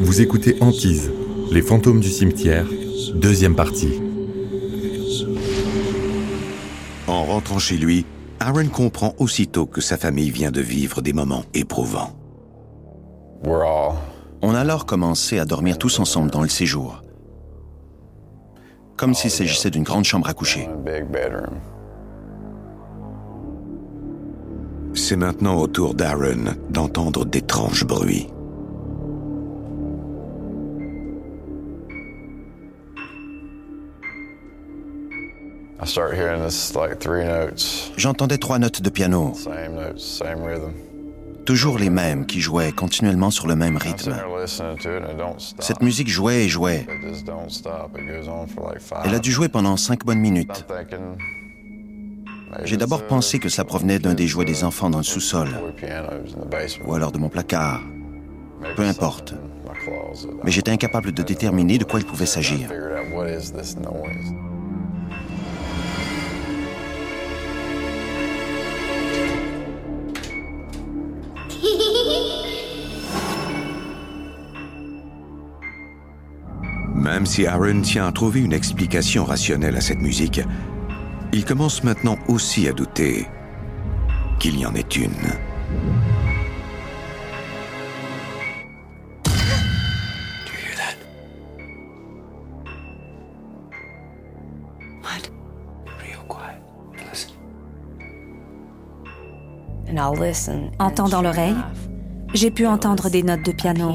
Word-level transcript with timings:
Vous 0.00 0.22
écoutez 0.22 0.56
Antise, 0.62 1.12
les 1.50 1.60
fantômes 1.60 2.00
du 2.00 2.08
cimetière, 2.08 2.66
deuxième 3.14 3.54
partie. 3.54 4.00
En 7.06 7.24
rentrant 7.24 7.58
chez 7.58 7.76
lui, 7.76 8.06
Aaron 8.40 8.68
comprend 8.68 9.14
aussitôt 9.18 9.66
que 9.66 9.82
sa 9.82 9.98
famille 9.98 10.30
vient 10.30 10.50
de 10.50 10.62
vivre 10.62 11.02
des 11.02 11.12
moments 11.12 11.44
éprouvants. 11.52 12.16
On 13.44 14.54
a 14.54 14.60
alors 14.60 14.86
commencé 14.86 15.38
à 15.38 15.44
dormir 15.44 15.76
tous 15.76 15.98
ensemble 15.98 16.30
dans 16.30 16.42
le 16.42 16.48
séjour. 16.48 17.02
Comme 18.96 19.12
s'il 19.12 19.30
s'agissait 19.30 19.70
d'une 19.70 19.82
grande 19.82 20.04
chambre 20.04 20.28
à 20.28 20.32
coucher. 20.32 20.68
C'est 24.94 25.16
maintenant 25.16 25.56
au 25.56 25.66
tour 25.66 25.94
d'Aaron 25.94 26.54
d'entendre 26.70 27.24
d'étranges 27.24 27.84
bruits. 27.84 28.28
J'entendais 37.96 38.38
trois 38.38 38.58
notes 38.58 38.82
de 38.82 38.90
piano, 38.90 39.32
toujours 41.44 41.78
les 41.78 41.90
mêmes, 41.90 42.26
qui 42.26 42.40
jouaient 42.40 42.70
continuellement 42.70 43.30
sur 43.30 43.48
le 43.48 43.56
même 43.56 43.76
rythme. 43.76 44.14
Cette 45.58 45.82
musique 45.82 46.08
jouait 46.08 46.44
et 46.44 46.48
jouait. 46.48 46.86
Elle 49.04 49.14
a 49.14 49.18
dû 49.18 49.32
jouer 49.32 49.48
pendant 49.48 49.76
cinq 49.76 50.04
bonnes 50.04 50.20
minutes. 50.20 50.64
J'ai 52.64 52.76
d'abord 52.76 53.06
pensé 53.06 53.38
que 53.38 53.48
ça 53.48 53.64
provenait 53.64 53.98
d'un 53.98 54.14
des 54.14 54.26
jouets 54.26 54.44
des 54.44 54.64
enfants 54.64 54.90
dans 54.90 54.98
le 54.98 55.04
sous-sol, 55.04 55.48
ou 56.84 56.94
alors 56.94 57.12
de 57.12 57.18
mon 57.18 57.28
placard. 57.28 57.80
Peu 58.76 58.82
importe. 58.82 59.34
Mais 60.44 60.50
j'étais 60.50 60.70
incapable 60.70 61.12
de 61.12 61.22
déterminer 61.22 61.78
de 61.78 61.84
quoi 61.84 61.98
il 62.00 62.06
pouvait 62.06 62.26
s'agir. 62.26 62.68
Même 76.94 77.26
si 77.26 77.46
Aaron 77.46 77.80
tient 77.82 78.06
à 78.06 78.12
trouver 78.12 78.40
une 78.40 78.52
explication 78.52 79.24
rationnelle 79.24 79.76
à 79.76 79.80
cette 79.80 80.00
musique, 80.00 80.40
il 81.32 81.44
commence 81.44 81.82
maintenant 81.82 82.18
aussi 82.28 82.68
à 82.68 82.72
douter 82.72 83.26
qu'il 84.38 84.58
y 84.58 84.66
en 84.66 84.74
ait 84.74 84.80
une. 84.80 85.32
En 100.78 100.90
tendant 100.90 101.22
l'oreille, 101.22 101.56
j'ai 102.34 102.50
pu 102.50 102.66
entendre 102.66 103.10
des 103.10 103.22
notes 103.22 103.44
de 103.44 103.52
piano. 103.52 103.94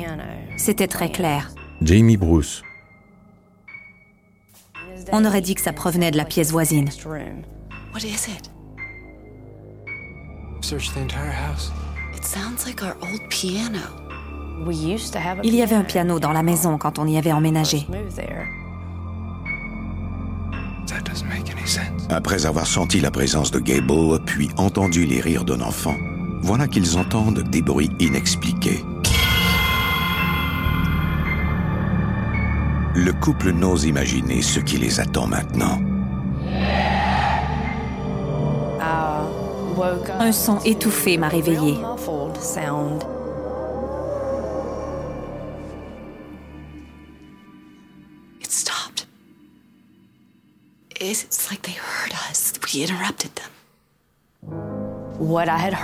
C'était 0.55 0.87
très 0.87 1.11
clair. 1.11 1.51
Jamie 1.81 2.17
Bruce. 2.17 2.63
On 5.11 5.25
aurait 5.25 5.41
dit 5.41 5.55
que 5.55 5.61
ça 5.61 5.73
provenait 5.73 6.11
de 6.11 6.17
la 6.17 6.25
pièce 6.25 6.51
voisine. 6.51 6.89
Il 15.43 15.55
y 15.55 15.61
avait 15.61 15.75
un 15.75 15.83
piano 15.83 16.19
dans 16.19 16.31
la 16.31 16.43
maison 16.43 16.77
quand 16.77 16.99
on 16.99 17.07
y 17.07 17.17
avait 17.17 17.31
emménagé. 17.31 17.87
Après 22.09 22.45
avoir 22.45 22.65
senti 22.65 22.99
la 22.99 23.11
présence 23.11 23.51
de 23.51 23.59
Gable, 23.59 24.23
puis 24.25 24.49
entendu 24.57 25.05
les 25.05 25.21
rires 25.21 25.45
d'un 25.45 25.61
enfant, 25.61 25.95
voilà 26.41 26.67
qu'ils 26.67 26.97
entendent 26.97 27.43
des 27.43 27.61
bruits 27.61 27.91
inexpliqués. 27.99 28.83
Le 32.99 33.13
couple 33.13 33.51
n'ose 33.51 33.85
imaginer 33.85 34.41
ce 34.41 34.59
qui 34.59 34.79
les 34.79 34.99
attend 34.99 35.27
maintenant. 35.27 35.79
Un 40.19 40.31
son 40.31 40.59
étouffé 40.65 41.15
m'a 41.19 41.27
réveillée. 41.27 41.77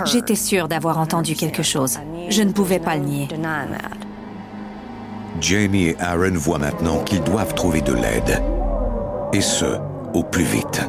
J'étais 0.04 0.34
sûre 0.34 0.66
d'avoir 0.66 0.98
entendu 0.98 1.36
quelque 1.36 1.62
chose. 1.62 1.98
Je 2.28 2.42
ne 2.42 2.50
pouvais 2.50 2.80
pas 2.80 2.96
le 2.96 3.04
nier. 3.04 3.28
Jamie 5.40 5.86
et 5.86 5.96
Aaron 6.00 6.34
voient 6.34 6.58
maintenant 6.58 7.02
qu'ils 7.02 7.22
doivent 7.22 7.54
trouver 7.54 7.80
de 7.80 7.92
l'aide. 7.92 8.42
Et 9.32 9.40
ce, 9.40 9.78
au 10.14 10.22
plus 10.22 10.44
vite. 10.44 10.82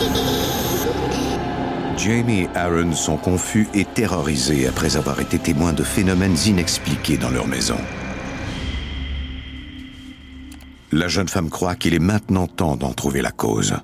Jamie 1.96 2.40
et 2.42 2.48
Aaron 2.56 2.92
sont 2.92 3.16
confus 3.16 3.68
et 3.72 3.84
terrorisés 3.84 4.66
après 4.66 4.96
avoir 4.96 5.20
été 5.20 5.38
témoins 5.38 5.72
de 5.72 5.84
phénomènes 5.84 6.36
inexpliqués 6.46 7.18
dans 7.18 7.30
leur 7.30 7.46
maison. 7.46 7.78
La 10.90 11.08
jeune 11.08 11.28
femme 11.28 11.48
croit 11.48 11.76
qu'il 11.76 11.94
est 11.94 11.98
maintenant 11.98 12.46
temps 12.46 12.76
d'en 12.76 12.92
trouver 12.92 13.22
la 13.22 13.30
cause. 13.30 13.76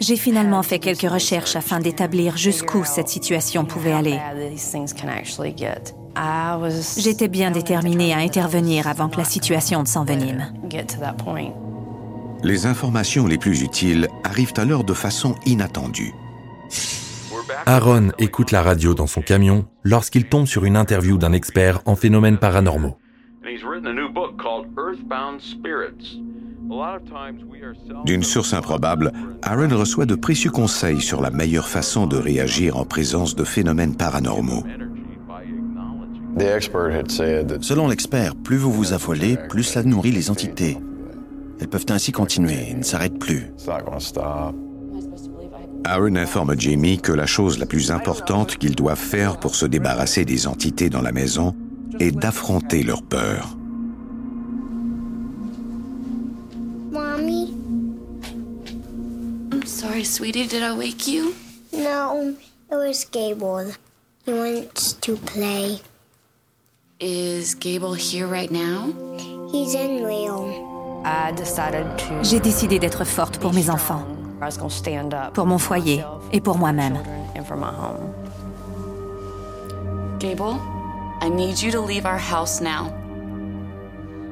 J'ai 0.00 0.16
finalement 0.16 0.62
fait 0.62 0.78
quelques 0.78 1.10
recherches 1.10 1.56
afin 1.56 1.80
d'établir 1.80 2.36
jusqu'où 2.36 2.84
cette 2.84 3.08
situation 3.08 3.64
pouvait 3.64 3.92
aller. 3.92 4.18
J'étais 6.96 7.28
bien 7.28 7.50
déterminée 7.50 8.12
à 8.12 8.18
intervenir 8.18 8.86
avant 8.86 9.08
que 9.08 9.18
la 9.18 9.24
situation 9.24 9.82
ne 9.82 9.86
s'envenime. 9.86 10.52
Les 12.42 12.66
informations 12.66 13.26
les 13.26 13.38
plus 13.38 13.62
utiles 13.62 14.08
arrivent 14.24 14.54
alors 14.56 14.84
de 14.84 14.94
façon 14.94 15.34
inattendue. 15.44 16.12
Aaron 17.66 18.10
écoute 18.18 18.52
la 18.52 18.62
radio 18.62 18.94
dans 18.94 19.06
son 19.06 19.22
camion 19.22 19.66
lorsqu'il 19.82 20.28
tombe 20.28 20.46
sur 20.46 20.64
une 20.64 20.76
interview 20.76 21.18
d'un 21.18 21.32
expert 21.32 21.80
en 21.86 21.96
phénomènes 21.96 22.38
paranormaux. 22.38 22.98
D'une 28.04 28.22
source 28.22 28.52
improbable, 28.52 29.12
Aaron 29.42 29.68
reçoit 29.76 30.06
de 30.06 30.14
précieux 30.14 30.50
conseils 30.50 31.00
sur 31.00 31.20
la 31.20 31.30
meilleure 31.30 31.68
façon 31.68 32.06
de 32.06 32.16
réagir 32.16 32.76
en 32.76 32.84
présence 32.84 33.34
de 33.34 33.44
phénomènes 33.44 33.96
paranormaux. 33.96 34.64
Selon 37.60 37.88
l'expert, 37.88 38.36
plus 38.36 38.56
vous 38.56 38.72
vous 38.72 38.92
affolez, 38.92 39.36
plus 39.48 39.62
cela 39.64 39.84
nourrit 39.84 40.12
les 40.12 40.30
entités. 40.30 40.78
Elles 41.60 41.68
peuvent 41.68 41.86
ainsi 41.88 42.12
continuer 42.12 42.70
et 42.70 42.74
ne 42.74 42.82
s'arrêtent 42.82 43.18
plus. 43.18 43.50
Aaron 45.84 46.16
informe 46.16 46.58
Jamie 46.58 46.98
que 46.98 47.12
la 47.12 47.26
chose 47.26 47.58
la 47.58 47.66
plus 47.66 47.90
importante 47.90 48.56
qu'ils 48.56 48.76
doivent 48.76 48.98
faire 48.98 49.38
pour 49.38 49.54
se 49.54 49.66
débarrasser 49.66 50.24
des 50.24 50.46
entités 50.46 50.90
dans 50.90 51.02
la 51.02 51.12
maison 51.12 51.54
est 51.98 52.12
d'affronter 52.12 52.82
leur 52.82 53.02
peur. 53.02 53.56
Sorry, 59.78 60.02
sweetie. 60.02 60.46
Did 60.46 60.62
I 60.62 60.76
wake 60.76 61.06
you? 61.06 61.34
No, 61.72 62.34
it 62.70 62.74
was 62.74 63.04
Gable. 63.04 63.72
He 64.24 64.32
wants 64.32 64.94
to 64.94 65.16
play. 65.16 65.78
Is 66.98 67.54
Gable 67.54 67.94
here 67.94 68.26
right 68.26 68.50
now? 68.50 68.92
He's 69.52 69.74
in 69.74 70.02
Rio. 70.02 70.50
J'ai 72.22 72.40
décidé 72.40 72.80
d'être 72.80 73.04
forte 73.04 73.38
pour 73.38 73.52
mes 73.52 73.70
enfants, 73.70 74.04
pour 75.32 75.46
mon 75.46 75.58
foyer 75.58 76.02
et 76.32 76.40
pour 76.40 76.58
moi-même. 76.58 76.98
Gable, 80.18 80.58
I 81.22 81.30
need 81.30 81.62
you 81.62 81.70
to 81.70 81.80
leave 81.80 82.04
our 82.04 82.18
house 82.18 82.60
now. 82.60 82.92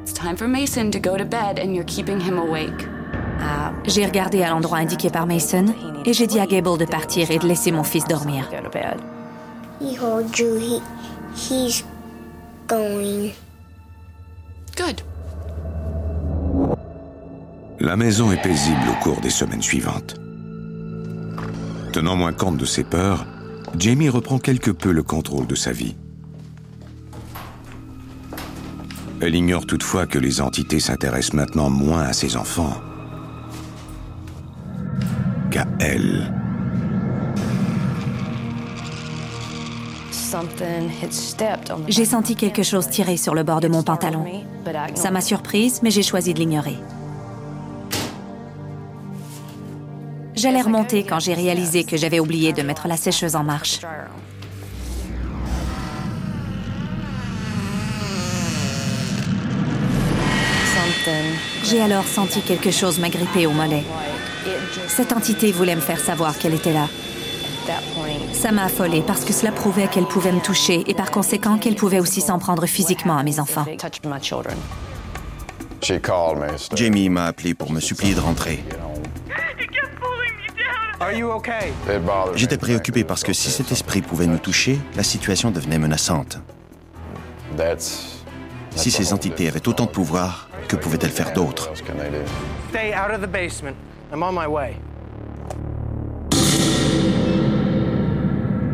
It's 0.02 0.12
time 0.12 0.36
for 0.36 0.48
Mason 0.48 0.90
to 0.90 0.98
go 0.98 1.16
to 1.16 1.24
bed 1.24 1.60
and 1.60 1.72
you're 1.72 1.84
keeping 1.84 2.18
him 2.18 2.36
awake. 2.36 2.88
J'ai 3.86 4.04
regardé 4.04 4.42
à 4.42 4.50
l'endroit 4.50 4.78
indiqué 4.78 5.10
par 5.10 5.26
Mason 5.26 5.66
et 6.04 6.12
j'ai 6.12 6.26
dit 6.26 6.40
à 6.40 6.46
Gable 6.46 6.76
de 6.76 6.84
partir 6.84 7.30
et 7.30 7.38
de 7.38 7.46
laisser 7.46 7.70
mon 7.70 7.84
fils 7.84 8.04
dormir. 8.06 8.50
La 17.78 17.96
maison 17.96 18.32
est 18.32 18.42
paisible 18.42 18.88
au 18.90 19.04
cours 19.04 19.20
des 19.20 19.30
semaines 19.30 19.62
suivantes. 19.62 20.16
Tenant 21.92 22.16
moins 22.16 22.32
compte 22.32 22.56
de 22.56 22.64
ses 22.64 22.82
peurs, 22.82 23.24
Jamie 23.78 24.08
reprend 24.08 24.38
quelque 24.38 24.72
peu 24.72 24.90
le 24.90 25.04
contrôle 25.04 25.46
de 25.46 25.54
sa 25.54 25.70
vie. 25.70 25.96
Elle 29.20 29.34
ignore 29.34 29.64
toutefois 29.64 30.06
que 30.06 30.18
les 30.18 30.40
entités 30.40 30.80
s'intéressent 30.80 31.34
maintenant 31.34 31.70
moins 31.70 32.02
à 32.02 32.12
ses 32.12 32.36
enfants 32.36 32.74
elle. 35.86 36.32
J'ai 41.88 42.04
senti 42.04 42.36
quelque 42.36 42.62
chose 42.62 42.88
tirer 42.88 43.16
sur 43.16 43.34
le 43.34 43.42
bord 43.42 43.60
de 43.60 43.68
mon 43.68 43.82
pantalon. 43.82 44.24
Ça 44.94 45.10
m'a 45.10 45.20
surprise, 45.20 45.80
mais 45.82 45.90
j'ai 45.90 46.02
choisi 46.02 46.34
de 46.34 46.38
l'ignorer. 46.38 46.76
J'allais 50.34 50.60
remonter 50.60 51.04
quand 51.04 51.18
j'ai 51.18 51.32
réalisé 51.32 51.84
que 51.84 51.96
j'avais 51.96 52.20
oublié 52.20 52.52
de 52.52 52.62
mettre 52.62 52.88
la 52.88 52.96
sécheuse 52.96 53.36
en 53.36 53.44
marche. 53.44 53.80
J'ai 61.64 61.80
alors 61.80 62.04
senti 62.04 62.40
quelque 62.40 62.70
chose 62.70 62.98
m'agripper 62.98 63.46
au 63.46 63.52
mollet. 63.52 63.84
Cette 64.88 65.12
entité 65.12 65.52
voulait 65.52 65.76
me 65.76 65.80
faire 65.80 66.00
savoir 66.00 66.38
qu'elle 66.38 66.54
était 66.54 66.72
là. 66.72 66.88
Ça 68.32 68.52
m'a 68.52 68.64
affolée 68.64 69.02
parce 69.06 69.24
que 69.24 69.32
cela 69.32 69.52
prouvait 69.52 69.88
qu'elle 69.88 70.06
pouvait 70.06 70.32
me 70.32 70.40
toucher 70.40 70.84
et 70.86 70.94
par 70.94 71.10
conséquent 71.10 71.58
qu'elle 71.58 71.74
pouvait 71.74 72.00
aussi 72.00 72.20
s'en 72.20 72.38
prendre 72.38 72.66
physiquement 72.66 73.16
à 73.16 73.22
mes 73.22 73.40
enfants. 73.40 73.66
Jamie 76.74 77.08
m'a 77.08 77.26
appelé 77.26 77.54
pour 77.54 77.72
me 77.72 77.80
supplier 77.80 78.14
de 78.14 78.20
rentrer. 78.20 78.64
J'étais 82.34 82.56
préoccupé 82.56 83.04
parce 83.04 83.22
que 83.22 83.32
si 83.32 83.50
cet 83.50 83.70
esprit 83.70 84.00
pouvait 84.00 84.26
nous 84.26 84.38
toucher, 84.38 84.78
la 84.96 85.02
situation 85.02 85.50
devenait 85.50 85.78
menaçante. 85.78 86.38
Si 88.74 88.90
ces 88.90 89.12
entités 89.12 89.48
avaient 89.48 89.66
autant 89.68 89.84
de 89.84 89.90
pouvoir, 89.90 90.48
que 90.68 90.76
pouvaient-elles 90.76 91.10
faire 91.10 91.32
d'autre 91.32 91.70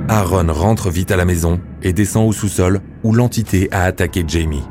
Aaron 0.08 0.52
rentre 0.52 0.90
vite 0.90 1.10
à 1.10 1.16
la 1.16 1.24
maison 1.24 1.60
et 1.82 1.92
descend 1.92 2.28
au 2.28 2.32
sous-sol 2.32 2.80
où 3.02 3.14
l'entité 3.14 3.68
a 3.72 3.84
attaqué 3.84 4.24
Jamie. 4.26 4.62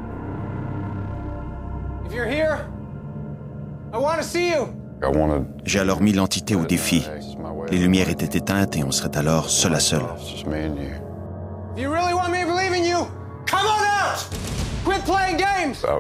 J'ai 5.66 5.80
alors 5.80 6.02
mis 6.02 6.13
l'entité 6.13 6.56
au 6.56 6.66
défi. 6.66 7.07
Les 7.72 7.78
lumières 7.78 8.10
étaient 8.10 8.38
éteintes 8.38 8.75
et 8.75 8.84
on 8.84 8.92
serait 8.92 9.18
alors 9.18 9.50
seul 9.50 9.74
à 9.74 9.80
seul. 9.80 10.02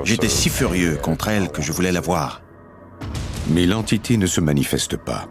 J'étais 0.03 0.29
si 0.29 0.49
furieux 0.49 0.97
contre 1.01 1.29
elle 1.29 1.49
que 1.49 1.61
je 1.61 1.71
voulais 1.71 1.91
la 1.91 2.01
voir. 2.01 2.41
Mais 3.53 3.65
l'entité 3.65 4.17
ne 4.17 4.27
se 4.27 4.41
manifeste 4.41 4.97
pas. 4.97 5.27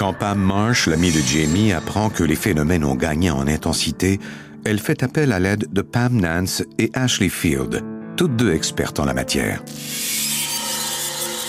Quand 0.00 0.14
Pam 0.14 0.38
Marsh, 0.38 0.86
l'amie 0.86 1.12
de 1.12 1.20
Jamie, 1.20 1.72
apprend 1.72 2.08
que 2.08 2.24
les 2.24 2.34
phénomènes 2.34 2.84
ont 2.84 2.94
gagné 2.94 3.30
en 3.30 3.46
intensité, 3.46 4.18
elle 4.64 4.78
fait 4.78 5.02
appel 5.02 5.30
à 5.30 5.38
l'aide 5.38 5.66
de 5.70 5.82
Pam 5.82 6.18
Nance 6.18 6.62
et 6.78 6.90
Ashley 6.94 7.28
Field, 7.28 7.84
toutes 8.16 8.34
deux 8.34 8.54
expertes 8.54 8.98
en 8.98 9.04
la 9.04 9.12
matière. 9.12 9.62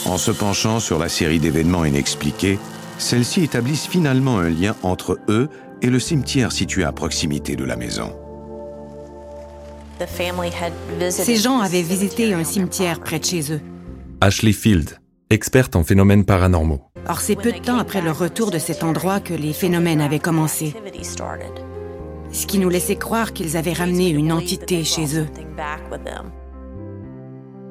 En 0.05 0.17
se 0.17 0.31
penchant 0.31 0.81
sur 0.81 0.99
la 0.99 1.07
série 1.07 1.39
d'événements 1.39 1.85
inexpliqués, 1.85 2.59
celles-ci 3.01 3.43
établissent 3.43 3.87
finalement 3.87 4.37
un 4.37 4.49
lien 4.49 4.75
entre 4.83 5.19
eux 5.27 5.49
et 5.81 5.87
le 5.87 5.99
cimetière 5.99 6.51
situé 6.51 6.83
à 6.83 6.91
proximité 6.91 7.55
de 7.55 7.65
la 7.65 7.75
maison. 7.75 8.15
Ces 11.09 11.35
gens 11.35 11.59
avaient 11.59 11.81
visité 11.81 12.33
un 12.33 12.43
cimetière 12.43 12.99
près 12.99 13.19
de 13.19 13.25
chez 13.25 13.53
eux. 13.53 13.61
Ashley 14.19 14.53
Field, 14.53 14.99
experte 15.29 15.75
en 15.75 15.83
phénomènes 15.83 16.25
paranormaux. 16.25 16.81
Or, 17.07 17.19
c'est 17.19 17.35
peu 17.35 17.51
de 17.51 17.59
temps 17.59 17.77
après 17.77 18.01
le 18.01 18.11
retour 18.11 18.51
de 18.51 18.59
cet 18.59 18.83
endroit 18.83 19.19
que 19.19 19.33
les 19.33 19.53
phénomènes 19.53 20.01
avaient 20.01 20.19
commencé. 20.19 20.75
Ce 22.31 22.45
qui 22.45 22.59
nous 22.59 22.69
laissait 22.69 22.95
croire 22.95 23.33
qu'ils 23.33 23.57
avaient 23.57 23.73
ramené 23.73 24.09
une 24.09 24.31
entité 24.31 24.83
chez 24.83 25.19
eux. 25.19 25.27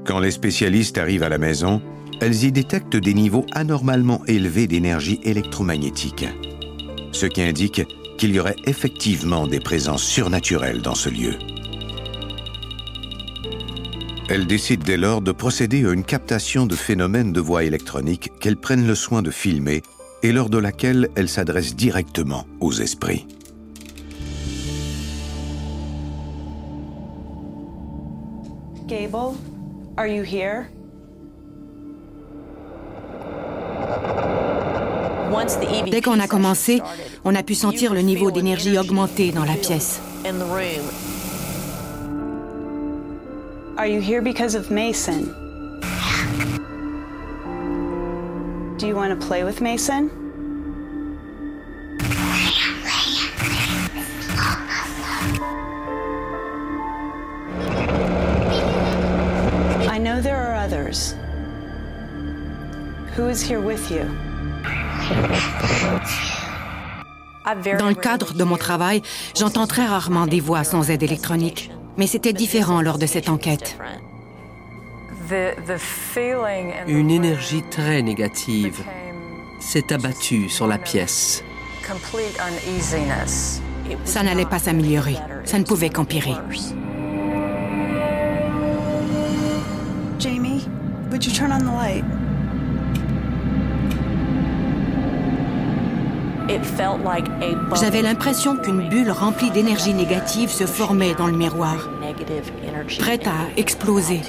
Quand 0.04 0.18
les 0.18 0.30
spécialistes 0.30 0.98
arrivent 0.98 1.22
à 1.22 1.28
la 1.28 1.38
maison, 1.38 1.80
elles 2.20 2.44
y 2.44 2.52
détectent 2.52 2.96
des 2.96 3.14
niveaux 3.14 3.46
anormalement 3.52 4.22
élevés 4.26 4.67
d'énergie 4.67 5.20
électromagnétique, 5.22 6.26
ce 7.12 7.26
qui 7.26 7.43
indique 7.43 7.82
qu'il 8.19 8.34
y 8.34 8.40
aurait 8.40 8.56
effectivement 8.67 9.46
des 9.46 9.61
présences 9.61 10.05
surnaturelles 10.05 10.82
dans 10.82 10.94
ce 10.94 11.08
lieu. 11.08 11.34
Elles 14.28 14.46
décident 14.46 14.84
dès 14.84 14.99
lors 14.99 15.22
de 15.22 15.32
procéder 15.32 15.84
à 15.87 15.93
une 15.93 16.05
captation 16.05 16.67
de 16.67 16.76
phénomènes 16.76 17.32
de 17.32 17.40
voix 17.40 17.64
électroniques 17.64 18.31
qu'elles 18.38 18.58
prennent 18.58 18.87
le 18.87 18.94
soin 18.94 19.23
de 19.23 19.31
filmer 19.31 19.82
et 20.23 20.32
lors 20.32 20.50
de 20.50 20.58
laquelle 20.58 21.08
elles 21.16 21.28
s'adressent 21.28 21.75
directement 21.75 22.46
aux 22.61 22.73
esprits. 22.73 23.26
Gable, 28.87 29.37
are 29.96 30.06
you 30.06 30.23
here? 30.23 30.66
Dès 35.90 36.00
qu'on 36.00 36.18
a 36.18 36.26
commencé, 36.26 36.82
on 37.24 37.34
a 37.34 37.42
pu 37.42 37.54
sentir 37.54 37.94
le 37.94 38.00
niveau 38.00 38.30
d'énergie 38.30 38.78
augmenter 38.78 39.32
dans 39.32 39.44
la 39.44 39.54
pièce. 39.54 40.00
Are 43.76 43.86
you 43.86 44.00
here 44.00 44.20
because 44.20 44.54
of 44.54 44.70
Mason? 44.70 45.34
Do 48.76 48.86
you 48.86 48.94
want 48.94 49.18
to 49.18 49.26
play 49.26 49.42
with 49.42 49.60
Mason? 49.60 50.10
I 59.88 59.99
know 59.99 60.20
there 60.20 60.37
are 60.37 60.54
others. 60.54 61.14
Who 63.16 63.28
is 63.28 63.40
here 63.40 63.60
with 63.60 63.90
you? 63.90 64.29
Dans 67.79 67.88
le 67.88 67.95
cadre 67.95 68.35
de 68.35 68.45
mon 68.45 68.57
travail, 68.57 69.02
j'entends 69.37 69.67
très 69.67 69.87
rarement 69.87 70.26
des 70.26 70.40
voix 70.40 70.64
sans 70.64 70.90
aide 70.90 71.02
électronique. 71.02 71.71
Mais 71.97 72.07
c'était 72.07 72.33
différent 72.33 72.81
lors 72.83 72.99
de 72.99 73.07
cette 73.07 73.29
enquête. 73.29 73.76
Une 76.87 77.11
énergie 77.11 77.62
très 77.71 78.02
négative 78.02 78.83
s'est 79.59 79.93
abattue 79.93 80.49
sur 80.49 80.67
la 80.67 80.79
pièce. 80.79 81.45
Ça 84.05 84.23
n'allait 84.23 84.47
pas 84.47 84.59
s'améliorer. 84.59 85.17
Ça 85.45 85.59
ne 85.59 85.64
pouvait 85.64 85.90
qu'empirer. 85.90 86.35
Jamie, 90.19 90.69
would 91.11 91.25
you 91.25 91.33
turn 91.33 91.50
on 91.52 91.61
the 91.61 91.73
light? 91.73 92.19
J'avais 97.80 98.02
l'impression 98.02 98.57
qu'une 98.57 98.88
bulle 98.88 99.11
remplie 99.11 99.50
d'énergie 99.50 99.95
négative 99.95 100.50
se 100.50 100.66
formait 100.66 101.14
dans 101.14 101.26
le 101.26 101.37
miroir, 101.37 101.88
prête 102.99 103.26
à 103.26 103.59
exploser. 103.59 104.21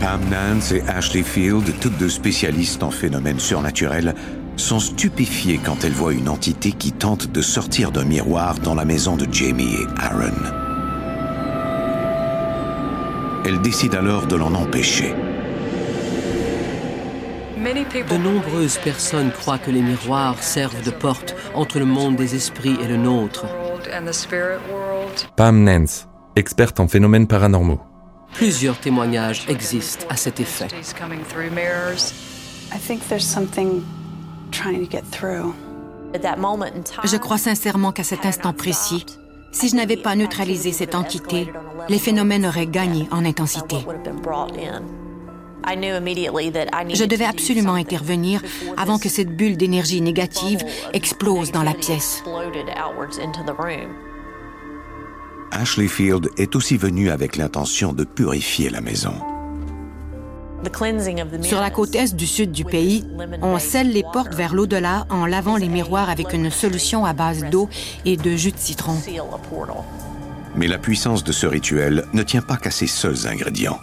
Pam 0.00 0.20
Nance 0.30 0.72
et 0.72 0.82
Ashley 0.86 1.22
Field, 1.22 1.72
toutes 1.80 1.98
deux 1.98 2.08
spécialistes 2.08 2.82
en 2.82 2.90
phénomènes 2.90 3.40
surnaturels, 3.40 4.14
sont 4.56 4.80
stupéfiées 4.80 5.60
quand 5.62 5.84
elles 5.84 5.92
voient 5.92 6.12
une 6.12 6.28
entité 6.28 6.72
qui 6.72 6.92
tente 6.92 7.30
de 7.30 7.42
sortir 7.42 7.90
d'un 7.90 8.04
miroir 8.04 8.58
dans 8.58 8.74
la 8.74 8.84
maison 8.84 9.16
de 9.16 9.26
Jamie 9.32 9.74
et 9.74 9.86
Aaron. 10.00 10.32
Elles 13.44 13.60
décident 13.60 13.98
alors 13.98 14.26
de 14.26 14.36
l'en 14.36 14.54
empêcher. 14.54 15.14
De 17.58 18.16
nombreuses 18.16 18.78
personnes 18.78 19.32
croient 19.32 19.58
que 19.58 19.72
les 19.72 19.82
miroirs 19.82 20.40
servent 20.40 20.84
de 20.84 20.92
porte 20.92 21.34
entre 21.54 21.80
le 21.80 21.86
monde 21.86 22.14
des 22.14 22.36
esprits 22.36 22.76
et 22.80 22.86
le 22.86 22.96
nôtre. 22.96 23.46
Pam 25.34 25.64
Nance, 25.64 26.06
experte 26.36 26.78
en 26.78 26.86
phénomènes 26.86 27.26
paranormaux. 27.26 27.80
Plusieurs 28.32 28.78
témoignages 28.78 29.44
existent 29.48 30.06
à 30.08 30.16
cet 30.16 30.38
effet. 30.38 30.68
Je 37.04 37.16
crois 37.16 37.38
sincèrement 37.38 37.92
qu'à 37.92 38.04
cet 38.04 38.24
instant 38.24 38.52
précis, 38.52 39.04
si 39.50 39.68
je 39.68 39.74
n'avais 39.74 39.96
pas 39.96 40.14
neutralisé 40.14 40.70
cette 40.70 40.94
entité, 40.94 41.50
les 41.88 41.98
phénomènes 41.98 42.46
auraient 42.46 42.66
gagné 42.66 43.08
en 43.10 43.24
intensité. 43.24 43.78
Je 45.66 47.04
devais 47.04 47.24
absolument 47.24 47.74
intervenir 47.74 48.42
avant 48.76 48.98
que 48.98 49.08
cette 49.08 49.34
bulle 49.34 49.56
d'énergie 49.56 50.00
négative 50.00 50.62
explose 50.92 51.52
dans 51.52 51.62
la 51.62 51.74
pièce. 51.74 52.22
Ashley 55.50 55.88
Field 55.88 56.28
est 56.36 56.54
aussi 56.56 56.76
venu 56.76 57.10
avec 57.10 57.36
l'intention 57.36 57.92
de 57.92 58.04
purifier 58.04 58.70
la 58.70 58.80
maison. 58.80 59.14
Sur 61.42 61.60
la 61.60 61.70
côte 61.70 61.94
est 61.94 62.14
du 62.14 62.26
sud 62.26 62.50
du 62.50 62.64
pays, 62.64 63.04
on 63.42 63.58
scelle 63.58 63.92
les 63.92 64.02
portes 64.12 64.34
vers 64.34 64.54
l'au-delà 64.54 65.06
en 65.08 65.24
lavant 65.24 65.56
les 65.56 65.68
miroirs 65.68 66.10
avec 66.10 66.32
une 66.32 66.50
solution 66.50 67.04
à 67.04 67.12
base 67.12 67.44
d'eau 67.44 67.68
et 68.04 68.16
de 68.16 68.36
jus 68.36 68.52
de 68.52 68.58
citron. 68.58 68.96
Mais 70.56 70.66
la 70.66 70.78
puissance 70.78 71.22
de 71.22 71.32
ce 71.32 71.46
rituel 71.46 72.04
ne 72.12 72.22
tient 72.22 72.42
pas 72.42 72.56
qu'à 72.56 72.70
ses 72.70 72.88
seuls 72.88 73.28
ingrédients. 73.28 73.78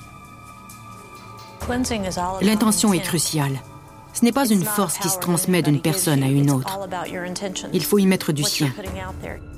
L'intention 2.42 2.94
est 2.94 3.00
cruciale. 3.00 3.60
Ce 4.14 4.24
n'est 4.24 4.32
pas 4.32 4.48
une 4.48 4.64
force 4.64 4.98
qui 4.98 5.10
se 5.10 5.20
transmet 5.20 5.62
d'une 5.62 5.82
personne 5.82 6.24
à 6.24 6.28
une 6.28 6.50
autre. 6.52 6.80
Il 7.74 7.84
faut 7.84 7.98
y 7.98 8.06
mettre 8.06 8.32
du 8.32 8.44
sien. 8.44 8.72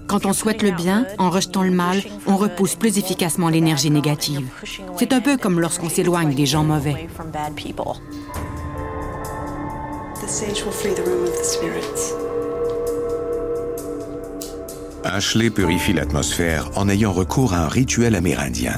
Quand 0.08 0.26
on 0.26 0.34
souhaite 0.34 0.64
le 0.64 0.72
bien, 0.72 1.06
en 1.20 1.30
rejetant 1.30 1.64
le 1.64 1.72
mal, 1.72 2.02
on 2.26 2.38
repousse 2.38 2.76
plus 2.76 2.98
efficacement 2.98 3.50
l'énergie 3.50 3.92
négative. 3.92 4.48
C'est 4.98 5.14
un 5.14 5.22
peu 5.22 5.38
comme 5.38 5.60
lorsqu'on 5.60 5.90
s'éloigne 5.90 6.34
des 6.34 6.46
gens 6.46 6.64
mauvais. 6.64 7.08
Ashley 15.04 15.50
purifie 15.50 15.94
l'atmosphère 15.94 16.70
en 16.76 16.90
ayant 16.90 17.14
recours 17.14 17.54
à 17.54 17.60
un 17.60 17.68
rituel 17.68 18.16
amérindien. 18.16 18.74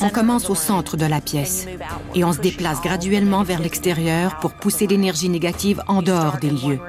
On 0.00 0.08
commence 0.08 0.50
au 0.50 0.54
centre 0.54 0.96
de 0.96 1.06
la 1.06 1.20
pièce 1.20 1.66
et 2.14 2.24
on 2.24 2.32
se 2.32 2.40
déplace 2.40 2.80
graduellement 2.80 3.42
vers 3.42 3.60
l'extérieur 3.60 4.38
pour 4.40 4.52
pousser 4.52 4.86
l'énergie 4.86 5.28
négative 5.28 5.82
en 5.86 6.02
dehors 6.02 6.38
des 6.38 6.50
lieux. 6.50 6.80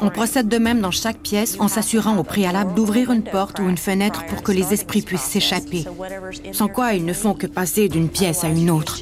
On 0.00 0.10
procède 0.10 0.48
de 0.48 0.58
même 0.58 0.80
dans 0.80 0.90
chaque 0.90 1.18
pièce 1.18 1.56
en 1.58 1.68
s'assurant 1.68 2.16
au 2.16 2.22
préalable 2.22 2.74
d'ouvrir 2.74 3.10
une 3.12 3.22
porte 3.22 3.58
ou 3.58 3.68
une 3.68 3.78
fenêtre 3.78 4.24
pour 4.26 4.42
que 4.42 4.52
les 4.52 4.72
esprits 4.72 5.02
puissent 5.02 5.22
s'échapper, 5.22 5.84
sans 6.52 6.68
quoi 6.68 6.94
ils 6.94 7.04
ne 7.04 7.12
font 7.12 7.34
que 7.34 7.46
passer 7.46 7.88
d'une 7.88 8.08
pièce 8.08 8.44
à 8.44 8.48
une 8.48 8.70
autre. 8.70 9.00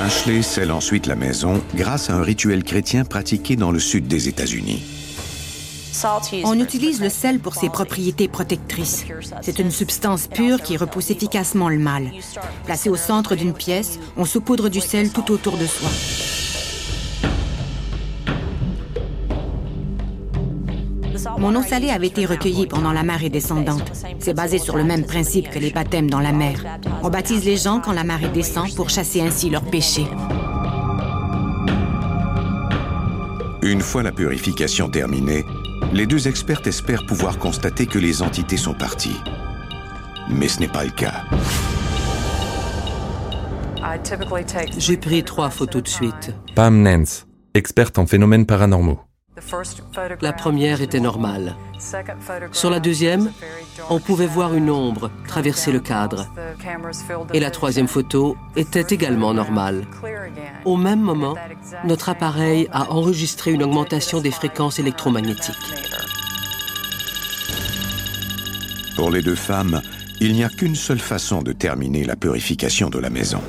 Ashley 0.00 0.42
scelle 0.42 0.72
ensuite 0.72 1.06
la 1.06 1.14
maison 1.14 1.62
grâce 1.74 2.10
à 2.10 2.14
un 2.14 2.22
rituel 2.22 2.64
chrétien 2.64 3.04
pratiqué 3.04 3.56
dans 3.56 3.70
le 3.70 3.78
sud 3.78 4.08
des 4.08 4.28
États-Unis. 4.28 4.91
On 6.44 6.58
utilise 6.58 7.00
le 7.00 7.08
sel 7.08 7.38
pour 7.38 7.54
ses 7.54 7.68
propriétés 7.68 8.28
protectrices. 8.28 9.04
C'est 9.42 9.58
une 9.58 9.70
substance 9.70 10.26
pure 10.26 10.62
qui 10.62 10.76
repousse 10.76 11.10
efficacement 11.10 11.68
le 11.68 11.78
mal. 11.78 12.10
Placé 12.64 12.88
au 12.88 12.96
centre 12.96 13.34
d'une 13.34 13.52
pièce, 13.52 13.98
on 14.16 14.24
saupoudre 14.24 14.68
du 14.68 14.80
sel 14.80 15.10
tout 15.10 15.30
autour 15.30 15.56
de 15.56 15.66
soi. 15.66 15.88
Mon 21.38 21.54
eau 21.56 21.62
salée 21.62 21.90
avait 21.90 22.06
été 22.06 22.24
recueillie 22.24 22.66
pendant 22.66 22.92
la 22.92 23.02
marée 23.02 23.28
descendante. 23.28 23.92
C'est 24.18 24.34
basé 24.34 24.58
sur 24.58 24.76
le 24.76 24.84
même 24.84 25.04
principe 25.04 25.50
que 25.50 25.58
les 25.58 25.70
baptêmes 25.70 26.08
dans 26.08 26.20
la 26.20 26.32
mer. 26.32 26.64
On 27.02 27.10
baptise 27.10 27.44
les 27.44 27.56
gens 27.56 27.80
quand 27.80 27.92
la 27.92 28.04
marée 28.04 28.28
descend 28.28 28.74
pour 28.74 28.90
chasser 28.90 29.20
ainsi 29.20 29.50
leurs 29.50 29.64
péchés. 29.64 30.06
Une 33.62 33.80
fois 33.80 34.02
la 34.02 34.12
purification 34.12 34.88
terminée, 34.88 35.44
les 35.92 36.06
deux 36.06 36.26
experts 36.26 36.66
espèrent 36.66 37.04
pouvoir 37.06 37.38
constater 37.38 37.86
que 37.86 37.98
les 37.98 38.22
entités 38.22 38.56
sont 38.56 38.74
parties. 38.74 39.16
Mais 40.30 40.48
ce 40.48 40.60
n'est 40.60 40.68
pas 40.68 40.84
le 40.84 40.90
cas. 40.90 41.24
J'ai 44.78 44.96
pris 44.96 45.22
trois 45.22 45.50
photos 45.50 45.82
de 45.82 45.88
suite. 45.88 46.34
Pam 46.54 46.82
Nance, 46.82 47.26
experte 47.54 47.98
en 47.98 48.06
phénomènes 48.06 48.46
paranormaux. 48.46 49.00
La 50.20 50.32
première 50.32 50.82
était 50.82 51.00
normale. 51.00 51.56
Sur 52.52 52.68
la 52.68 52.80
deuxième, 52.80 53.32
on 53.88 53.98
pouvait 53.98 54.26
voir 54.26 54.54
une 54.54 54.68
ombre 54.68 55.10
traverser 55.26 55.72
le 55.72 55.80
cadre. 55.80 56.26
Et 57.32 57.40
la 57.40 57.50
troisième 57.50 57.88
photo 57.88 58.36
était 58.56 58.94
également 58.94 59.32
normale. 59.32 59.86
Au 60.66 60.76
même 60.76 61.00
moment, 61.00 61.34
notre 61.84 62.10
appareil 62.10 62.68
a 62.72 62.90
enregistré 62.90 63.52
une 63.52 63.62
augmentation 63.62 64.20
des 64.20 64.30
fréquences 64.30 64.78
électromagnétiques. 64.78 65.56
Pour 68.96 69.10
les 69.10 69.22
deux 69.22 69.34
femmes, 69.34 69.80
il 70.20 70.34
n'y 70.34 70.44
a 70.44 70.50
qu'une 70.50 70.76
seule 70.76 71.00
façon 71.00 71.42
de 71.42 71.52
terminer 71.52 72.04
la 72.04 72.16
purification 72.16 72.90
de 72.90 72.98
la 72.98 73.08
maison. 73.08 73.40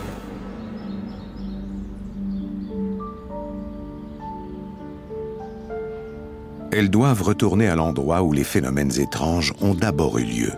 Elles 6.76 6.90
doivent 6.90 7.22
retourner 7.22 7.68
à 7.68 7.76
l'endroit 7.76 8.24
où 8.24 8.34
les 8.34 8.44
phénomènes 8.44 9.00
étranges 9.00 9.54
ont 9.62 9.76
d'abord 9.76 10.18
eu 10.18 10.24
lieu. 10.24 10.52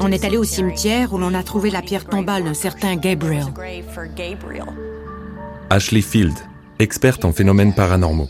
On 0.00 0.12
est 0.12 0.24
allé 0.24 0.36
au 0.38 0.44
cimetière 0.44 1.12
où 1.12 1.18
l'on 1.18 1.34
a 1.34 1.42
trouvé 1.42 1.70
la 1.70 1.82
pierre 1.82 2.06
tombale 2.06 2.44
d'un 2.44 2.54
certain 2.54 2.96
Gabriel. 2.96 3.44
Ashley 5.68 6.00
Field, 6.00 6.34
experte 6.78 7.24
en 7.26 7.32
phénomènes 7.32 7.74
paranormaux. 7.74 8.28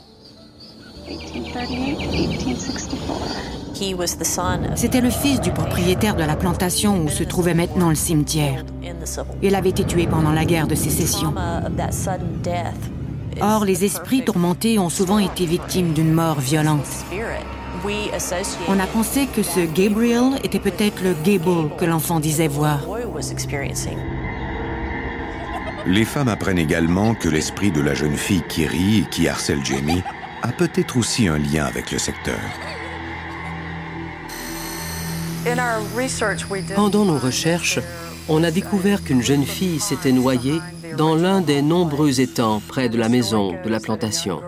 C'était 4.74 5.00
le 5.00 5.10
fils 5.10 5.40
du 5.40 5.50
propriétaire 5.50 6.14
de 6.14 6.22
la 6.22 6.36
plantation 6.36 7.02
où 7.02 7.08
se 7.08 7.24
trouvait 7.24 7.54
maintenant 7.54 7.88
le 7.88 7.94
cimetière. 7.94 8.64
Il 9.42 9.54
avait 9.54 9.70
été 9.70 9.84
tué 9.84 10.06
pendant 10.06 10.32
la 10.32 10.44
guerre 10.44 10.66
de 10.66 10.74
sécession. 10.74 11.32
Or, 13.40 13.64
les 13.64 13.84
esprits 13.84 14.24
tourmentés 14.24 14.78
ont 14.78 14.90
souvent 14.90 15.18
été 15.18 15.46
victimes 15.46 15.92
d'une 15.92 16.12
mort 16.12 16.40
violente. 16.40 16.86
On 18.68 18.78
a 18.78 18.86
pensé 18.86 19.26
que 19.26 19.42
ce 19.42 19.60
Gabriel 19.60 20.38
était 20.44 20.58
peut-être 20.58 21.02
le 21.02 21.14
Gable 21.24 21.70
que 21.78 21.86
l'enfant 21.86 22.20
disait 22.20 22.48
voir. 22.48 22.80
Les 25.86 26.04
femmes 26.04 26.28
apprennent 26.28 26.58
également 26.58 27.14
que 27.14 27.28
l'esprit 27.28 27.70
de 27.70 27.80
la 27.80 27.94
jeune 27.94 28.16
fille 28.16 28.42
qui 28.48 28.66
rit 28.66 28.98
et 28.98 29.08
qui 29.10 29.28
harcèle 29.28 29.64
Jamie 29.64 30.02
a 30.42 30.48
peut-être 30.48 30.98
aussi 30.98 31.28
un 31.28 31.38
lien 31.38 31.64
avec 31.64 31.90
le 31.90 31.98
secteur. 31.98 32.38
Pendant 36.74 37.04
nos 37.04 37.18
recherches, 37.18 37.78
on 38.28 38.44
a 38.44 38.50
découvert 38.50 39.02
qu'une 39.02 39.22
jeune 39.22 39.44
fille 39.44 39.80
s'était 39.80 40.12
noyée 40.12 40.60
dans 40.96 41.14
l'un 41.14 41.40
des 41.40 41.62
nombreux 41.62 42.20
étangs 42.20 42.60
près 42.68 42.88
de 42.88 42.98
la 42.98 43.08
maison 43.08 43.54
de 43.64 43.68
la 43.68 43.80
plantation. 43.80 44.40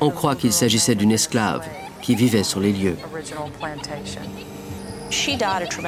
On 0.00 0.10
croit 0.10 0.36
qu'il 0.36 0.52
s'agissait 0.52 0.94
d'une 0.94 1.12
esclave 1.12 1.66
qui 2.00 2.14
vivait 2.14 2.42
sur 2.42 2.60
les 2.60 2.72
lieux. 2.72 2.96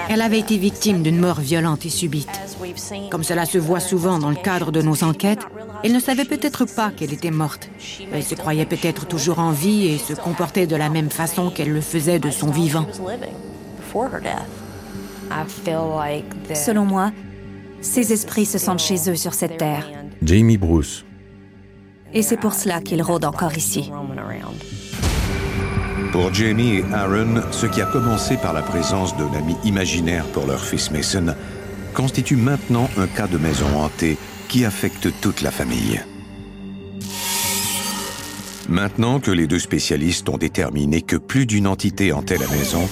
Elle 0.09 0.23
avait 0.23 0.39
été 0.39 0.57
victime 0.57 1.03
d'une 1.03 1.19
mort 1.19 1.41
violente 1.41 1.85
et 1.87 1.91
subite. 1.91 2.29
Comme 3.11 3.25
cela 3.25 3.47
se 3.47 3.59
voit 3.59 3.81
souvent 3.81 4.19
dans 4.19 4.31
le 4.31 4.37
cadre 4.37 4.73
de 4.73 4.83
nos 4.83 5.05
enquêtes, 5.05 5.47
elle 5.83 5.93
ne 5.93 6.01
savait 6.01 6.25
peut-être 6.25 6.65
pas 6.65 6.91
qu'elle 6.91 7.13
était 7.13 7.31
morte. 7.31 7.71
Elle 8.13 8.23
se 8.23 8.35
croyait 8.35 8.67
peut-être 8.67 9.07
toujours 9.07 9.39
en 9.39 9.53
vie 9.53 9.87
et 9.87 9.99
se 9.99 10.13
comportait 10.13 10.67
de 10.67 10.77
la 10.77 10.89
même 10.89 11.11
façon 11.11 11.51
qu'elle 11.51 11.73
le 11.73 11.81
faisait 11.81 12.19
de 12.19 12.31
son 12.31 12.51
vivant. 12.51 12.87
Selon 16.55 16.85
moi, 16.85 17.13
ces 17.81 18.13
esprits 18.13 18.47
se 18.47 18.59
sentent 18.59 18.81
chez 18.81 19.11
eux 19.11 19.17
sur 19.17 19.35
cette 19.35 19.57
terre. 19.57 19.87
Jamie 20.23 20.59
Bruce. 20.59 21.05
Et 22.13 22.23
c'est 22.23 22.37
pour 22.37 22.55
cela 22.55 22.81
qu'ils 22.81 23.03
rôdent 23.03 23.25
encore 23.25 23.57
ici. 23.57 23.91
Pour 26.13 26.35
Jamie 26.35 26.79
et 26.79 26.85
Aaron, 26.93 27.41
ce 27.53 27.67
qui 27.67 27.81
a 27.81 27.87
commencé 27.87 28.37
par 28.37 28.53
la 28.53 28.63
présence 28.63 29.17
d'un 29.17 29.33
ami 29.33 29.55
imaginaire 29.65 30.25
pour 30.27 30.47
leur 30.47 30.65
fils 30.65 30.91
Mason 30.91 31.35
constitue 31.95 32.37
maintenant 32.37 32.91
un 32.99 33.07
cas 33.07 33.29
de 33.29 33.39
maison 33.39 33.67
hantée 33.77 34.19
qui 34.51 34.65
affecte 34.65 35.09
toute 35.21 35.43
la 35.43 35.53
famille. 35.53 36.03
Maintenant 38.69 39.21
que 39.21 39.31
les 39.31 39.47
deux 39.47 39.61
spécialistes 39.61 40.29
ont 40.29 40.39
déterminé 40.39 41.03
que 41.03 41.17
plus 41.17 41.47
d'une 41.47 41.69
entité 41.69 42.13
hantait 42.13 42.37
la 42.37 42.49
maison 42.49 42.89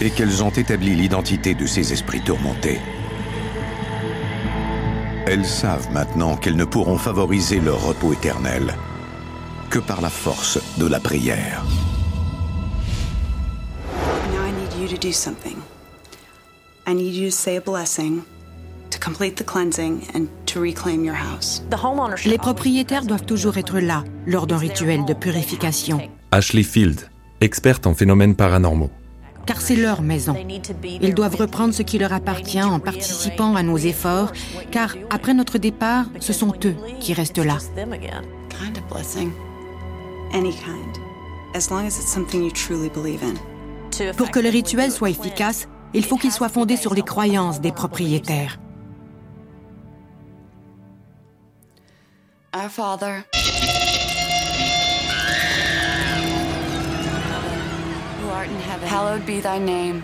et 0.00 0.10
qu'elles 0.10 0.42
ont 0.42 0.50
établi 0.50 0.96
l'identité 0.96 1.54
de 1.54 1.64
ces 1.64 1.92
esprits 1.92 2.22
tourmentés, 2.22 2.80
elles 5.26 5.46
savent 5.46 5.92
maintenant 5.92 6.36
qu'elles 6.36 6.56
ne 6.56 6.64
pourront 6.64 6.98
favoriser 6.98 7.60
leur 7.60 7.86
repos 7.86 8.12
éternel 8.12 8.74
que 9.70 9.78
par 9.78 10.00
la 10.00 10.10
force 10.10 10.58
de 10.76 10.86
la 10.86 10.98
prière. 10.98 11.64
Les 22.26 22.38
propriétaires 22.38 23.04
doivent 23.04 23.24
toujours 23.24 23.56
être 23.56 23.78
là 23.80 24.04
lors 24.26 24.46
d'un 24.46 24.58
rituel 24.58 25.04
de 25.04 25.14
purification. 25.14 26.00
Ashley 26.32 26.62
Field, 26.62 27.08
experte 27.40 27.86
en 27.86 27.94
phénomènes 27.94 28.34
paranormaux. 28.34 28.90
Car 29.46 29.60
c'est 29.60 29.76
leur 29.76 30.02
maison. 30.02 30.36
Ils 30.84 31.14
doivent 31.14 31.36
reprendre 31.36 31.74
ce 31.74 31.82
qui 31.82 31.98
leur 31.98 32.12
appartient 32.12 32.62
en 32.62 32.78
participant 32.78 33.56
à 33.56 33.62
nos 33.62 33.78
efforts, 33.78 34.32
car 34.70 34.94
après 35.08 35.34
notre 35.34 35.58
départ, 35.58 36.06
ce 36.20 36.32
sont 36.32 36.52
eux 36.64 36.76
qui 37.00 37.14
restent 37.14 37.38
là. 37.38 37.58
Kind 37.76 38.76
of 38.76 38.94
blessing. 38.94 39.32
Any 40.32 40.52
kind. 40.52 40.98
As 41.54 41.70
long 41.70 41.86
as 41.86 41.98
it's 41.98 42.12
something 42.12 42.44
you 42.44 42.50
truly 42.50 42.90
believe 42.90 43.22
in. 43.24 43.34
Pour 44.16 44.30
que 44.30 44.38
le 44.38 44.50
rituel 44.50 44.92
soit 44.92 45.10
efficace, 45.10 45.68
il 45.94 46.04
faut 46.04 46.16
qu'il 46.16 46.30
soit 46.30 46.48
fondé 46.48 46.76
sur 46.76 46.94
les 46.94 47.02
croyances 47.02 47.60
des 47.60 47.72
propriétaires. 47.72 48.60
Our 52.52 52.68
Father, 52.68 53.24
who 58.18 58.28
art 58.28 58.48
in 58.48 58.58
heaven, 58.58 58.88
hallowed 58.88 59.24
be 59.24 59.38
thy 59.38 59.58
name. 59.58 60.02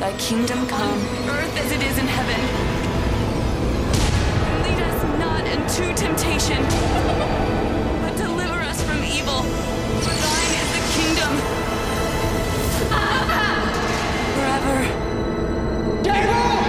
Thy 0.00 0.16
kingdom 0.16 0.66
come, 0.66 0.98
earth 1.28 1.58
as 1.58 1.70
it 1.70 1.82
is 1.82 1.98
in 1.98 2.06
heaven. 2.06 2.40
Lead 4.64 4.80
us 4.80 5.02
not 5.18 5.46
into 5.46 5.94
temptation, 5.94 6.62
but 8.00 8.16
deliver 8.16 8.60
us 8.62 8.82
from 8.82 9.04
evil. 9.04 9.42
For 10.00 10.14
thine 10.24 10.54
is 10.62 10.70
the 10.72 10.82
kingdom. 10.96 11.32
Forever. 14.34 14.78
Amen. 16.08 16.67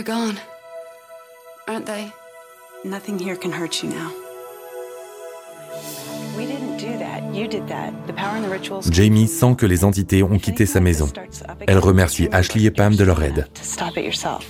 They're 0.00 0.16
gone, 0.16 0.36
aren't 1.68 1.84
they? 1.84 2.10
Nothing 2.86 3.18
here 3.18 3.36
can 3.36 3.52
hurt 3.52 3.82
you 3.82 3.90
now. 3.90 4.10
We 6.38 6.46
didn't 6.46 6.78
do 6.78 6.96
that. 6.98 7.22
You 7.34 7.46
did 7.46 7.68
that. 7.68 7.92
The 8.06 8.14
power 8.14 8.34
and 8.34 8.42
the 8.42 8.48
rituals. 8.48 8.90
Jamie 8.90 9.28
sent 9.28 9.56
que 9.56 9.66
les 9.66 9.84
entités 9.84 10.22
ont 10.22 10.38
quitté 10.38 10.64
sa 10.64 10.80
maison. 10.80 11.10
Elle 11.66 11.78
remercie 11.78 12.30
Ashley 12.32 12.64
et 12.64 12.70
Pam 12.70 12.96
de 12.96 13.04
leur 13.04 13.22
aide. 13.22 13.46
To 13.52 13.62
stop 13.62 13.98
it 13.98 14.04
yourself. 14.04 14.46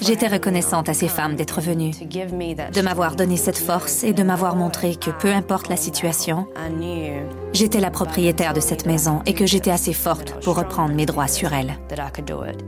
J'étais 0.00 0.28
reconnaissante 0.28 0.88
à 0.88 0.94
ces 0.94 1.08
femmes 1.08 1.36
d'être 1.36 1.60
venues, 1.60 1.92
de 1.92 2.80
m'avoir 2.80 3.14
donné 3.14 3.36
cette 3.36 3.58
force 3.58 4.02
et 4.02 4.12
de 4.12 4.22
m'avoir 4.24 4.56
montré 4.56 4.96
que 4.96 5.10
peu 5.10 5.32
importe 5.32 5.68
la 5.68 5.76
situation, 5.76 6.46
j'étais 7.52 7.80
la 7.80 7.90
propriétaire 7.90 8.54
de 8.54 8.60
cette 8.60 8.86
maison 8.86 9.22
et 9.26 9.34
que 9.34 9.46
j'étais 9.46 9.70
assez 9.70 9.92
forte 9.92 10.34
pour 10.44 10.56
reprendre 10.56 10.94
mes 10.94 11.06
droits 11.06 11.28
sur 11.28 11.52
elle. 11.52 11.74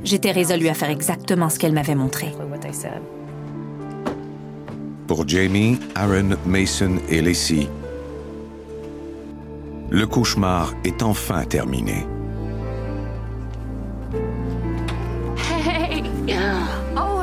J'étais 0.04 0.30
résolue 0.30 0.68
à 0.68 0.74
faire 0.74 0.90
exactement 0.90 1.48
ce 1.48 1.58
qu'elle 1.58 1.72
m'avait 1.72 1.94
montré. 1.94 2.32
Pour 5.06 5.28
Jamie, 5.28 5.78
Aaron, 5.94 6.30
Mason 6.46 6.96
et 7.10 7.20
Lacey, 7.20 7.68
le 9.90 10.06
cauchemar 10.06 10.72
est 10.84 11.02
enfin 11.02 11.44
terminé. 11.44 12.06
Hey! 15.66 16.02
Oh. 16.96 17.20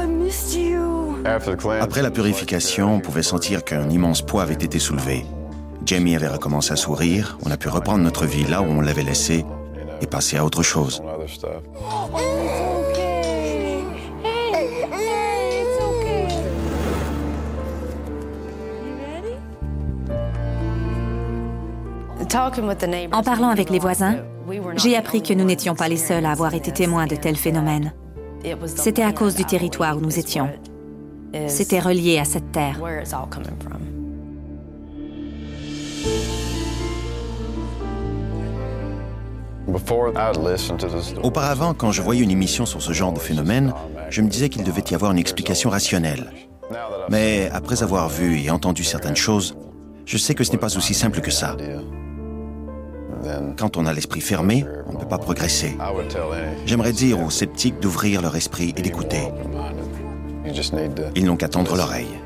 Après 1.80 2.02
la 2.02 2.12
purification, 2.12 2.96
on 2.96 3.00
pouvait 3.00 3.24
sentir 3.24 3.64
qu'un 3.64 3.90
immense 3.90 4.22
poids 4.22 4.44
avait 4.44 4.54
été 4.54 4.80
soulevé. 4.80 5.26
Jamie 5.86 6.16
avait 6.16 6.28
recommencé 6.28 6.74
à 6.74 6.76
sourire, 6.76 7.38
on 7.46 7.52
a 7.52 7.58
pu 7.58 7.68
reprendre 7.68 8.04
notre 8.04 8.26
vie 8.26 8.46
là 8.46 8.62
où 8.62 8.66
on 8.66 8.82
l'avait 8.82 9.04
laissée 9.04 9.46
et 10.02 10.08
passer 10.08 10.38
à 10.38 10.46
autre 10.46 10.64
chose. 10.64 11.02
En 23.12 23.24
parlant 23.24 23.50
avec 23.50 23.70
les 23.70 23.80
voisins, 23.80 24.18
j'ai 24.76 24.96
appris 24.96 25.22
que 25.22 25.34
nous 25.34 25.44
n'étions 25.44 25.76
pas 25.76 25.90
les 25.90 25.98
seuls 25.98 26.26
à 26.26 26.32
avoir 26.32 26.54
été 26.54 26.72
témoins 26.72 27.08
de 27.08 27.16
tels 27.16 27.36
phénomènes. 27.36 27.94
C'était 28.68 29.04
à 29.04 29.12
cause 29.12 29.36
du 29.36 29.46
territoire 29.46 29.98
où 29.98 30.02
nous 30.02 30.18
étions. 30.18 30.50
C'était 31.48 31.80
relié 31.80 32.20
à 32.20 32.26
cette 32.26 32.52
terre. 32.52 32.80
Auparavant, 41.24 41.74
quand 41.74 41.92
je 41.92 42.02
voyais 42.02 42.24
une 42.24 42.32
émission 42.32 42.66
sur 42.66 42.82
ce 42.82 42.94
genre 42.94 43.14
de 43.14 43.20
phénomène, 43.20 43.74
je 44.10 44.22
me 44.22 44.28
disais 44.28 44.50
qu'il 44.50 44.64
devait 44.64 44.84
y 44.90 44.96
avoir 44.96 45.12
une 45.12 45.18
explication 45.18 45.70
rationnelle. 45.70 46.32
Mais 47.10 47.50
après 47.52 47.84
avoir 47.84 48.10
vu 48.10 48.40
et 48.40 48.50
entendu 48.50 48.84
certaines 48.84 49.16
choses, 49.16 49.56
je 50.06 50.18
sais 50.18 50.34
que 50.34 50.44
ce 50.44 50.52
n'est 50.52 50.58
pas 50.58 50.76
aussi 50.78 50.94
simple 50.94 51.22
que 51.22 51.32
ça. 51.32 51.56
Quand 53.58 53.78
on 53.78 53.86
a 53.86 53.94
l'esprit 53.94 54.22
fermé, 54.22 54.66
on 54.88 54.94
ne 54.94 54.98
peut 54.98 55.08
pas 55.08 55.18
progresser. 55.18 55.78
J'aimerais 56.66 56.94
dire 56.94 57.22
aux 57.22 57.30
sceptiques 57.30 57.80
d'ouvrir 57.80 58.22
leur 58.22 58.36
esprit 58.36 58.74
et 58.76 58.82
d'écouter. 58.82 59.30
Ils 61.16 61.26
n'ont 61.26 61.38
qu'à 61.38 61.48
tendre 61.48 61.76
l'oreille. 61.76 62.20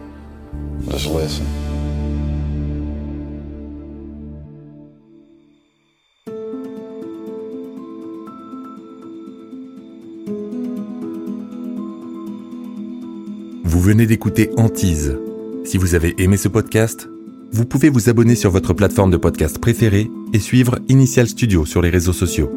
Venez 13.86 14.08
d'écouter 14.08 14.50
Antise. 14.58 15.16
Si 15.64 15.78
vous 15.78 15.94
avez 15.94 16.16
aimé 16.18 16.38
ce 16.38 16.48
podcast, 16.48 17.08
vous 17.52 17.66
pouvez 17.66 17.90
vous 17.90 18.10
abonner 18.10 18.34
sur 18.34 18.50
votre 18.50 18.74
plateforme 18.74 19.12
de 19.12 19.18
podcast 19.18 19.60
préférée 19.60 20.10
et 20.34 20.40
suivre 20.40 20.80
Initial 20.90 21.28
Studio 21.28 21.68
sur 21.68 21.84
les 21.84 21.92
réseaux 21.92 22.12
sociaux. 22.12 22.52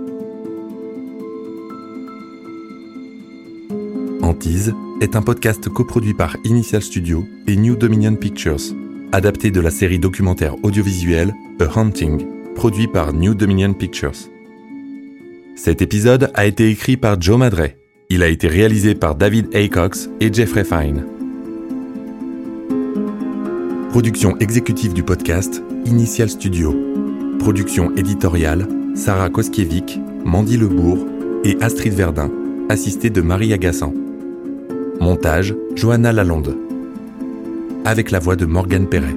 Antise 4.22 4.72
est 5.02 5.16
un 5.16 5.20
podcast 5.20 5.68
coproduit 5.68 6.14
par 6.14 6.34
Initial 6.44 6.80
Studio 6.80 7.26
et 7.46 7.56
New 7.56 7.76
Dominion 7.76 8.14
Pictures, 8.14 8.74
adapté 9.12 9.50
de 9.50 9.60
la 9.60 9.70
série 9.70 9.98
documentaire 9.98 10.56
audiovisuelle 10.64 11.34
A 11.60 11.78
Hunting, 11.78 12.24
produit 12.54 12.88
par 12.88 13.12
New 13.12 13.34
Dominion 13.34 13.74
Pictures. 13.74 14.30
Cet 15.56 15.82
épisode 15.82 16.30
a 16.32 16.46
été 16.46 16.70
écrit 16.70 16.96
par 16.96 17.20
Joe 17.20 17.36
Madre. 17.36 17.68
Il 18.08 18.22
a 18.22 18.28
été 18.28 18.48
réalisé 18.48 18.94
par 18.94 19.14
David 19.14 19.54
Aycox 19.54 20.08
et 20.22 20.32
Jeffrey 20.32 20.64
Fine. 20.64 21.17
Production 23.90 24.36
exécutive 24.38 24.92
du 24.92 25.02
podcast, 25.02 25.62
Initial 25.86 26.28
Studio. 26.28 26.76
Production 27.38 27.94
éditoriale, 27.96 28.68
Sarah 28.94 29.30
Koskiewicz, 29.30 29.98
Mandy 30.24 30.58
Lebourg 30.58 30.98
et 31.44 31.56
Astrid 31.62 31.94
Verdun, 31.94 32.30
assistée 32.68 33.08
de 33.08 33.22
Marie 33.22 33.54
Agassan. 33.54 33.94
Montage, 35.00 35.54
Johanna 35.74 36.12
Lalonde. 36.12 36.54
Avec 37.86 38.10
la 38.10 38.18
voix 38.18 38.36
de 38.36 38.44
Morgane 38.44 38.88
Perret. 38.88 39.16